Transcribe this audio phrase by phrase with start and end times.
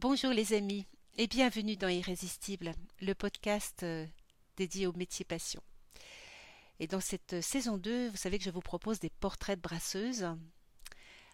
[0.00, 0.86] Bonjour les amis
[1.16, 4.06] et bienvenue dans Irrésistible, le podcast euh,
[4.56, 5.60] dédié au métier passion.
[6.78, 9.62] Et dans cette euh, saison 2, vous savez que je vous propose des portraits de
[9.62, 10.28] brasseuses.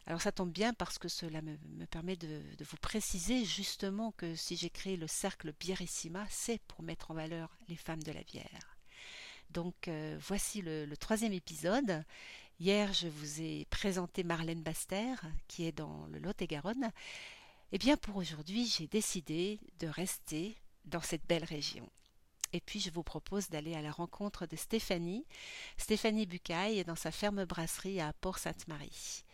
[0.07, 1.59] Alors ça tombe bien parce que cela me,
[1.91, 7.11] permet de, vous préciser justement que si j'ai créé le cercle Bierissima, c'est pour mettre
[7.11, 8.79] en valeur les femmes de la bière.
[9.51, 12.03] Donc euh, voici le, le, troisième épisode.
[12.61, 15.17] Hier, je vous ai présenté Marlène Baster,
[15.49, 16.93] qui est dans le Lot-et-Garonne,
[17.75, 21.91] eh bien pour aujourd'hui, j'ai décidé de rester dans cette belle région.
[22.53, 25.27] Et puis je vous propose d'aller à la rencontre de Stéphanie,
[25.77, 29.25] Stéphanie Bucaille, dans sa ferme brasserie à Port-Sainte-Marie.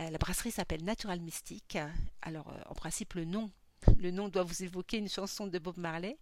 [0.00, 1.76] Euh, la brasserie s'appelle Natural Mystique.
[2.22, 3.50] Alors euh, en principe le nom,
[3.98, 6.16] le nom doit vous évoquer une chanson de Bob Marley.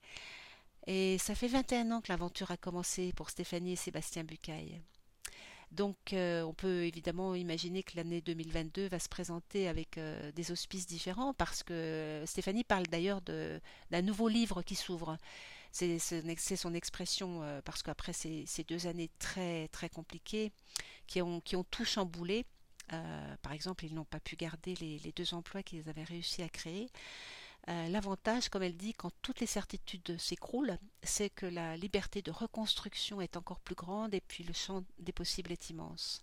[0.89, 4.83] Et ça fait 21 ans que l'aventure a commencé pour Stéphanie et Sébastien Bucaille.
[5.71, 10.51] Donc euh, on peut évidemment imaginer que l'année 2022 va se présenter avec euh, des
[10.51, 15.17] auspices différents parce que Stéphanie parle d'ailleurs d'un nouveau livre qui s'ouvre.
[15.71, 20.51] C'est son expression euh, parce qu'après ces, deux années très très compliquées
[21.07, 22.45] qui ont, qui ont tout chamboulé,
[23.43, 26.89] par exemple ils n'ont pas pu garder les deux emplois qu'ils avaient réussi à créer.
[27.69, 32.31] Euh, l'avantage, comme elle dit, quand toutes les certitudes s'écroulent, c'est que la liberté de
[32.31, 36.23] reconstruction est encore plus grande et puis le champ des possibles est immense.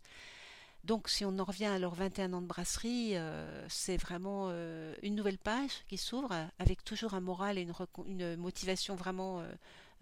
[0.84, 4.96] Donc si on en revient à leurs 21 ans de brasserie, euh, c'est vraiment euh,
[5.04, 7.74] une nouvelle page qui s'ouvre avec toujours un moral et une,
[8.06, 9.44] une motivation vraiment,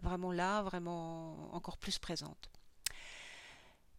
[0.01, 2.49] vraiment là, vraiment encore plus présente.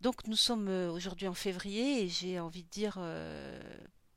[0.00, 2.98] Donc nous sommes aujourd'hui en février et j'ai envie de dire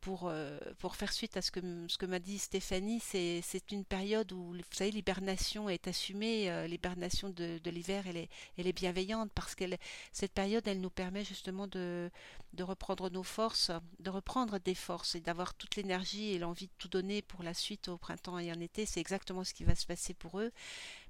[0.02, 3.86] pour, euh, pour faire suite à ce que, ce que m'a dit Stéphanie, c'est, une
[3.86, 8.68] période où, vous savez, l'hibernation est assumée, euh, l'hibernation de, de l'hiver, elle est, elle
[8.68, 9.66] est bienveillante parce que
[10.12, 12.10] cette période, elle nous permet justement de,
[12.54, 16.74] de reprendre nos forces, de reprendre des forces et d'avoir toute l'énergie et l'envie de
[16.78, 18.86] tout donner pour la suite au printemps et en été.
[18.86, 20.52] C'est exactement ce qui va se passer pour eux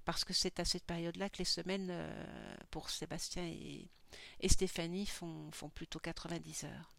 [0.05, 3.87] parce que c'est à cette période-là que les semaines euh, pour Sébastien et,
[4.39, 6.98] et Stéphanie font, font plutôt 90 heures.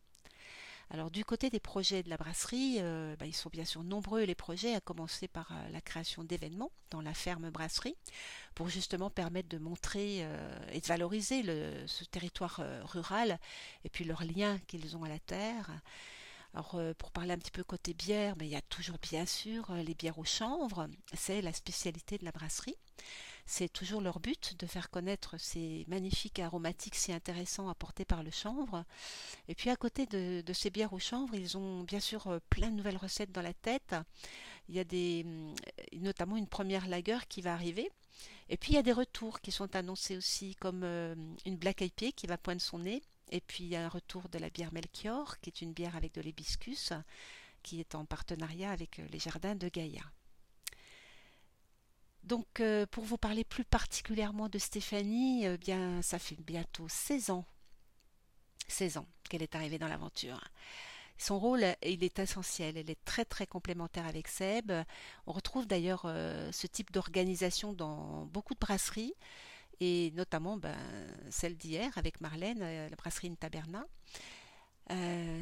[0.92, 4.24] Alors du côté des projets de la brasserie, euh, bah, ils sont bien sûr nombreux
[4.24, 7.94] les projets, à commencer par euh, la création d'événements dans la ferme brasserie,
[8.56, 11.44] pour justement permettre de montrer euh, et de valoriser
[11.86, 13.38] ce territoire rural
[13.84, 15.70] et puis leurs liens qu'ils ont à la terre.
[16.54, 19.72] Alors pour parler un petit peu côté bière, mais il y a toujours bien sûr
[19.72, 22.74] les bières au chanvre, c'est la spécialité de la brasserie.
[23.52, 28.30] C'est toujours leur but de faire connaître ces magnifiques aromatiques si intéressants apportés par le
[28.30, 28.84] chanvre.
[29.48, 32.70] Et puis à côté de, ces bières au chanvre, ils ont bien sûr euh, plein
[32.70, 33.96] de nouvelles recettes dans la tête.
[34.68, 35.54] Il y a euh,
[35.94, 37.90] notamment une première lagueur qui va arriver.
[38.50, 41.80] Et puis il y a des retours qui sont annoncés aussi, comme euh, une Black
[41.80, 43.02] IPA qui va poindre son nez.
[43.32, 45.96] Et puis il y a un retour de la bière Melchior, qui est une bière
[45.96, 46.92] avec de l'hibiscus,
[47.64, 50.02] qui est en partenariat avec les jardins de Gaïa.
[52.24, 57.46] Donc, euh, pour vous parler plus particulièrement de Stéphanie, euh, ça fait bientôt 16 ans,
[58.68, 60.40] 16 ans qu'elle est arrivée dans l'aventure.
[61.18, 62.76] Son rôle, il est essentiel.
[62.76, 64.72] Elle est très très complémentaire avec Seb.
[65.26, 69.14] On retrouve d'ailleurs euh, ce type d'organisation dans beaucoup de brasseries
[69.80, 70.76] et notamment ben,
[71.30, 73.86] celle d'hier avec Marlène, la brasserie Taberna.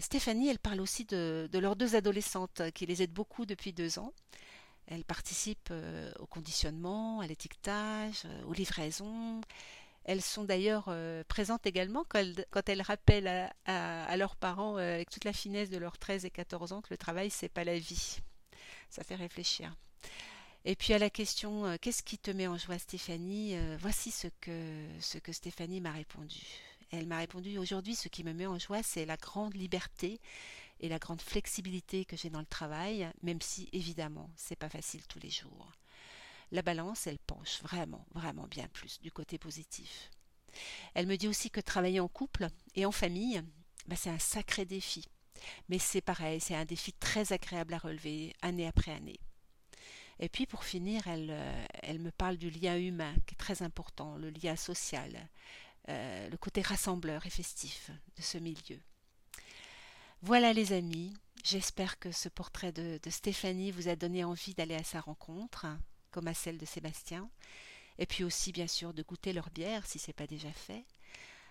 [0.00, 4.12] Stéphanie, elle parle aussi de, leurs deux adolescentes qui les aident beaucoup depuis deux ans.
[4.90, 9.42] Elle participe euh, au conditionnement, à l'étiquetage, euh, aux livraisons.
[10.04, 15.34] Elles sont d'ailleurs euh, présentes également quand, elles rappellent à, leurs parents avec toute la
[15.34, 18.20] finesse de leurs 13 et 14 ans que le travail c'est pas la vie.
[18.88, 19.76] Ça fait réfléchir.
[20.64, 25.32] Et puis à la question qu'est-ce qui te met en joie Stéphanie Voici ce que
[25.32, 26.40] Stéphanie m'a répondu.
[26.90, 30.18] Elle m'a répondu aujourd'hui ce qui me met en joie c'est la grande liberté
[30.80, 35.06] et la grande flexibilité que j'ai dans le travail, même si évidemment c'est pas facile
[35.06, 35.72] tous les jours.
[36.50, 40.10] La balance, elle penche vraiment, vraiment bien plus du côté positif.
[40.94, 43.42] Elle me dit aussi que travailler en couple et en famille,
[43.86, 45.04] bah, c'est un sacré défi.
[45.68, 49.20] Mais c'est pareil, c'est un défi très agréable à relever année après année.
[50.20, 54.16] Et puis pour finir, elle, euh, me parle du lien humain qui est très important,
[54.16, 55.28] le lien social,
[55.88, 58.80] euh, le côté rassembleur et festif de ce milieu.
[60.22, 64.82] Voilà les amis, j'espère que ce portrait de, Stéphanie vous a donné envie d'aller à
[64.82, 65.66] sa rencontre,
[66.10, 67.30] comme à celle de Sébastien,
[67.98, 70.84] et puis aussi bien sûr de goûter leur bière si ce n'est pas déjà fait.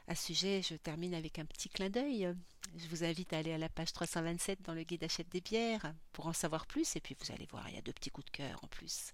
[0.10, 2.36] À ce sujet, je termine avec un petit clin d'œil.
[2.76, 5.94] Je vous invite à aller à la page 327 dans le guide Achète des bières
[6.12, 8.26] pour en savoir plus, et puis vous allez voir, il y a deux petits coups
[8.26, 9.14] de cœur en plus.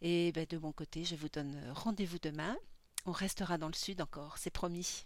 [0.00, 2.56] Et ben, de mon côté, je vous donne rendez-vous demain.
[3.04, 5.04] On restera dans le sud encore, c'est promis.